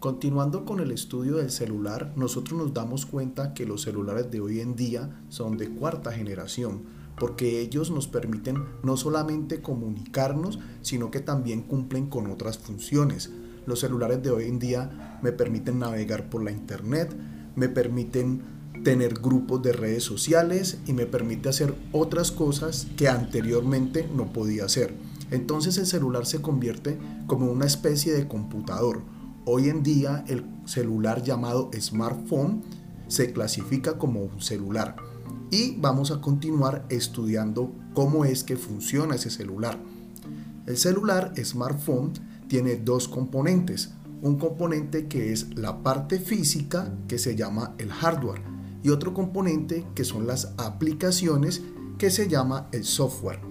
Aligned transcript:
Continuando 0.00 0.64
con 0.64 0.78
el 0.78 0.92
estudio 0.92 1.38
del 1.38 1.50
celular, 1.50 2.12
nosotros 2.14 2.56
nos 2.56 2.72
damos 2.72 3.04
cuenta 3.04 3.52
que 3.52 3.66
los 3.66 3.82
celulares 3.82 4.30
de 4.30 4.40
hoy 4.40 4.60
en 4.60 4.76
día 4.76 5.20
son 5.28 5.56
de 5.56 5.70
cuarta 5.70 6.12
generación, 6.12 6.84
porque 7.18 7.60
ellos 7.60 7.90
nos 7.90 8.06
permiten 8.06 8.62
no 8.84 8.96
solamente 8.96 9.60
comunicarnos, 9.60 10.60
sino 10.82 11.10
que 11.10 11.18
también 11.18 11.62
cumplen 11.62 12.06
con 12.06 12.28
otras 12.28 12.58
funciones. 12.58 13.32
Los 13.66 13.80
celulares 13.80 14.22
de 14.22 14.30
hoy 14.30 14.44
en 14.44 14.60
día 14.60 15.18
me 15.20 15.32
permiten 15.32 15.80
navegar 15.80 16.30
por 16.30 16.44
la 16.44 16.52
internet, 16.52 17.16
me 17.56 17.68
permiten 17.68 18.42
tener 18.84 19.14
grupos 19.14 19.62
de 19.62 19.72
redes 19.72 20.04
sociales 20.04 20.78
y 20.86 20.92
me 20.92 21.06
permite 21.06 21.48
hacer 21.48 21.74
otras 21.90 22.30
cosas 22.30 22.86
que 22.96 23.08
anteriormente 23.08 24.08
no 24.14 24.32
podía 24.32 24.66
hacer. 24.66 24.94
Entonces 25.32 25.76
el 25.76 25.86
celular 25.86 26.24
se 26.24 26.40
convierte 26.40 26.96
como 27.26 27.50
una 27.50 27.66
especie 27.66 28.12
de 28.12 28.28
computador. 28.28 29.17
Hoy 29.50 29.70
en 29.70 29.82
día 29.82 30.26
el 30.28 30.44
celular 30.66 31.22
llamado 31.22 31.70
smartphone 31.72 32.60
se 33.06 33.32
clasifica 33.32 33.96
como 33.96 34.20
un 34.20 34.42
celular. 34.42 34.96
Y 35.50 35.74
vamos 35.78 36.10
a 36.10 36.20
continuar 36.20 36.84
estudiando 36.90 37.72
cómo 37.94 38.26
es 38.26 38.44
que 38.44 38.58
funciona 38.58 39.14
ese 39.14 39.30
celular. 39.30 39.78
El 40.66 40.76
celular 40.76 41.32
smartphone 41.42 42.12
tiene 42.46 42.76
dos 42.76 43.08
componentes. 43.08 43.88
Un 44.20 44.36
componente 44.36 45.08
que 45.08 45.32
es 45.32 45.56
la 45.56 45.82
parte 45.82 46.20
física 46.20 46.92
que 47.08 47.18
se 47.18 47.34
llama 47.34 47.74
el 47.78 47.90
hardware 47.90 48.42
y 48.82 48.90
otro 48.90 49.14
componente 49.14 49.86
que 49.94 50.04
son 50.04 50.26
las 50.26 50.52
aplicaciones 50.58 51.62
que 51.96 52.10
se 52.10 52.28
llama 52.28 52.68
el 52.72 52.84
software. 52.84 53.47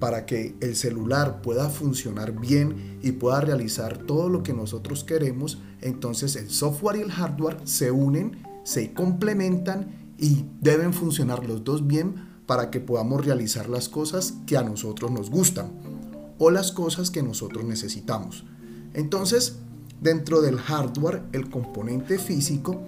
Para 0.00 0.26
que 0.26 0.56
el 0.60 0.74
celular 0.74 1.42
pueda 1.42 1.68
funcionar 1.68 2.32
bien 2.32 2.98
y 3.02 3.12
pueda 3.12 3.40
realizar 3.40 3.98
todo 3.98 4.28
lo 4.28 4.42
que 4.42 4.52
nosotros 4.52 5.04
queremos, 5.04 5.60
entonces 5.80 6.34
el 6.36 6.50
software 6.50 6.96
y 6.96 7.02
el 7.02 7.12
hardware 7.12 7.58
se 7.64 7.90
unen, 7.92 8.42
se 8.64 8.92
complementan 8.92 10.14
y 10.18 10.46
deben 10.60 10.92
funcionar 10.92 11.46
los 11.46 11.62
dos 11.62 11.86
bien 11.86 12.14
para 12.46 12.70
que 12.70 12.80
podamos 12.80 13.24
realizar 13.24 13.68
las 13.68 13.88
cosas 13.88 14.34
que 14.46 14.56
a 14.56 14.62
nosotros 14.62 15.10
nos 15.10 15.30
gustan 15.30 15.70
o 16.38 16.50
las 16.50 16.72
cosas 16.72 17.10
que 17.10 17.22
nosotros 17.22 17.64
necesitamos. 17.64 18.44
Entonces, 18.94 19.56
dentro 20.00 20.40
del 20.40 20.56
hardware, 20.56 21.22
el 21.32 21.48
componente 21.50 22.18
físico, 22.18 22.80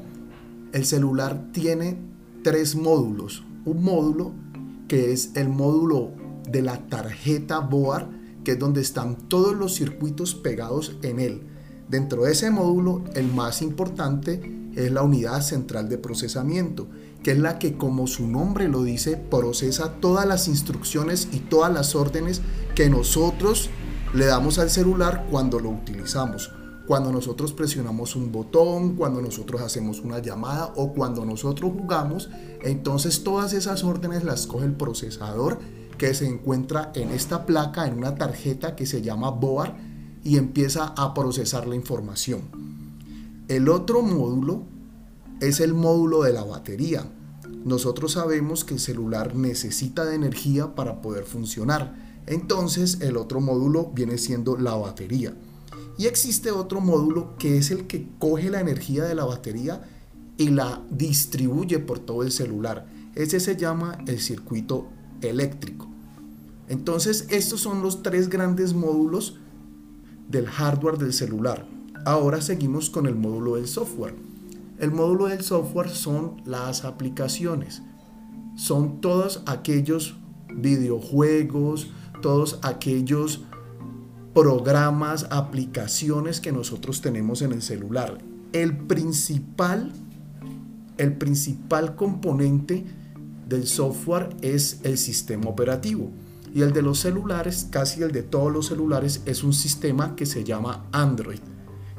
el 0.73 0.86
celular 0.86 1.53
tiene 1.53 1.97
tres 2.42 2.75
módulos. 2.75 3.45
Un 3.64 3.84
módulo 3.84 4.33
que 4.89 5.12
es 5.12 5.31
el 5.36 5.48
módulo 5.48 6.11
de 6.48 6.62
la 6.62 6.87
tarjeta 6.89 7.61
board, 7.61 8.09
que 8.45 8.53
es 8.53 8.59
donde 8.59 8.81
están 8.81 9.29
todos 9.29 9.55
los 9.55 9.75
circuitos 9.75 10.35
pegados 10.35 10.97
en 11.03 11.21
él. 11.21 11.43
Dentro 11.89 12.25
de 12.25 12.33
ese 12.33 12.51
módulo, 12.51 13.03
el 13.15 13.33
más 13.33 13.62
importante 13.62 14.70
es 14.75 14.91
la 14.91 15.03
unidad 15.03 15.43
central 15.43 15.89
de 15.89 15.98
procesamiento, 15.98 16.89
que 17.23 17.33
es 17.33 17.39
la 17.39 17.59
que, 17.59 17.77
como 17.77 18.07
su 18.07 18.27
nombre 18.27 18.69
lo 18.69 18.83
dice, 18.83 19.17
procesa 19.17 19.95
todas 20.01 20.27
las 20.27 20.48
instrucciones 20.48 21.29
y 21.33 21.41
todas 21.41 21.73
las 21.73 21.95
órdenes 21.95 22.41
que 22.75 22.89
nosotros 22.89 23.70
le 24.15 24.27
damos 24.27 24.59
al 24.59 24.70
celular 24.70 25.27
cuando 25.31 25.61
lo 25.61 25.70
utilizamos. 25.70 26.51
Cuando 26.87 27.13
nosotros 27.13 27.53
presionamos 27.53 28.17
un 28.17 28.33
botón, 28.33 28.97
cuando 28.97 29.23
nosotros 29.23 29.61
hacemos 29.63 30.01
una 30.01 30.19
llamada 30.19 30.73
o 30.77 30.93
cuando 30.93 31.25
nosotros 31.25 31.73
jugamos, 31.73 32.29
entonces 32.63 33.23
todas 33.23 33.53
esas 33.53 33.85
órdenes 33.85 34.25
las 34.25 34.47
coge 34.47 34.67
el 34.67 34.75
procesador 34.75 35.61
que 35.97 36.15
se 36.15 36.27
encuentra 36.27 36.93
en 36.95 37.11
esta 37.11 37.47
placa, 37.47 37.87
en 37.87 37.98
una 37.98 38.15
tarjeta 38.15 38.77
que 38.77 38.87
se 38.87 39.03
llama 39.03 39.31
board 39.31 39.73
y 40.25 40.37
empieza 40.37 40.87
a 40.97 41.15
procesar 41.15 41.67
la 41.67 41.77
información. 41.77 42.43
El 43.48 43.69
otro 43.69 44.03
módulo 44.03 44.63
es 45.41 45.61
el 45.61 45.75
módulo 45.75 46.23
de 46.23 46.33
la 46.33 46.45
batería. 46.45 47.05
Nosotros 47.64 48.13
sabemos 48.13 48.64
que 48.64 48.75
el 48.75 48.81
celular 48.81 49.35
necesita 49.35 50.05
de 50.05 50.14
energía 50.14 50.75
para 50.75 51.02
poder 51.02 51.25
funcionar. 51.25 51.95
Entonces 52.27 53.01
el 53.01 53.17
otro 53.17 53.41
módulo 53.41 53.91
viene 53.95 54.19
siendo 54.19 54.57
la 54.57 54.75
batería. 54.75 55.35
Y 55.98 56.07
existe 56.07 56.51
otro 56.51 56.81
módulo 56.81 57.36
que 57.39 57.58
es 57.58 57.70
el 57.70 57.86
que 57.86 58.08
coge 58.19 58.51
la 58.51 58.61
energía 58.61 59.05
de 59.05 59.14
la 59.14 59.25
batería 59.25 59.83
y 60.39 60.48
la 60.48 60.81
distribuye 60.91 61.79
por 61.79 61.98
todo 61.98 62.23
el 62.23 62.33
celular. 62.33 62.86
Ese 63.14 63.41
se 63.41 63.57
llama 63.57 63.98
el 64.07 64.20
circuito 64.20 64.89
eléctrico. 65.30 65.88
Entonces 66.68 67.27
estos 67.30 67.60
son 67.60 67.83
los 67.83 68.02
tres 68.02 68.28
grandes 68.28 68.74
módulos 68.74 69.38
del 70.28 70.46
hardware 70.46 70.98
del 70.98 71.12
celular. 71.12 71.66
Ahora 72.05 72.40
seguimos 72.40 72.90
con 72.90 73.06
el 73.06 73.14
módulo 73.14 73.56
del 73.56 73.68
software. 73.68 74.14
El 74.78 74.90
módulo 74.90 75.27
del 75.27 75.42
software 75.42 75.90
son 75.90 76.42
las 76.44 76.84
aplicaciones. 76.84 77.83
Son 78.56 79.00
todos 79.00 79.42
aquellos 79.46 80.16
videojuegos, 80.55 81.90
todos 82.20 82.58
aquellos 82.62 83.42
programas, 84.34 85.27
aplicaciones 85.30 86.40
que 86.40 86.52
nosotros 86.52 87.00
tenemos 87.00 87.42
en 87.42 87.52
el 87.52 87.62
celular. 87.62 88.18
El 88.52 88.77
principal, 88.77 89.92
el 90.96 91.16
principal 91.16 91.96
componente 91.96 92.84
del 93.47 93.67
software 93.67 94.36
es 94.42 94.80
el 94.83 94.98
sistema 94.98 95.48
operativo. 95.48 96.11
Y 96.55 96.63
el 96.63 96.73
de 96.73 96.83
los 96.83 97.01
celulares, 97.01 97.67
casi 97.70 98.03
el 98.03 98.13
de 98.13 98.23
todos 98.23 98.53
los 98.53 98.67
celulares, 98.67 99.23
es 99.25 99.42
un 99.42 99.53
sistema 99.53 100.14
que 100.17 100.27
se 100.27 100.45
llama 100.45 100.85
Android. 100.92 101.41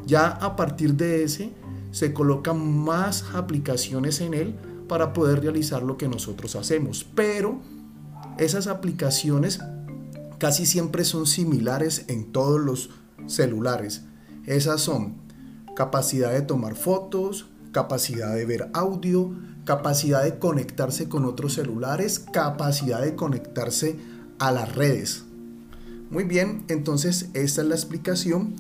Ya 0.06 0.28
a 0.28 0.56
partir 0.56 0.96
de 0.96 1.24
ese 1.24 1.52
se 1.92 2.14
colocan 2.14 2.84
más 2.84 3.26
aplicaciones 3.34 4.22
en 4.22 4.34
él 4.34 4.56
para 4.88 5.14
poder 5.14 5.42
realizar 5.42 5.82
lo 5.84 5.98
que 5.98 6.08
nosotros 6.08 6.56
hacemos. 6.56 7.06
Pero 7.16 7.62
esas 8.38 8.68
aplicaciones 8.68 9.60
casi 10.38 10.66
siempre 10.66 11.06
son 11.06 11.26
similares 11.26 12.06
en 12.08 12.32
todos 12.32 12.60
los 12.60 12.90
celulares. 13.28 14.04
Esas 14.46 14.82
son 14.82 15.16
capacidad 15.76 16.32
de 16.32 16.42
tomar 16.42 16.76
fotos, 16.76 17.48
capacidad 17.74 18.34
de 18.34 18.46
ver 18.46 18.70
audio, 18.74 19.34
capacidad 19.66 20.24
de 20.24 20.40
conectarse 20.40 21.10
con 21.10 21.26
otros 21.26 21.56
celulares, 21.56 22.20
capacidad 22.20 23.02
de 23.02 23.16
conectarse 23.16 23.98
a 24.40 24.54
las 24.54 24.74
redes. 24.74 25.26
Muy 26.10 26.24
bien, 26.24 26.64
entonces 26.70 27.30
esta 27.34 27.62
es 27.62 27.68
la 27.68 27.76
explicación 27.76 28.56